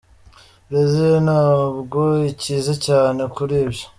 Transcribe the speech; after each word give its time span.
Bresil 0.69 1.13
ntabwo 1.27 2.01
ikize 2.31 2.73
cyane 2.85 3.21
kuri 3.35 3.55
ibyo”. 3.65 3.83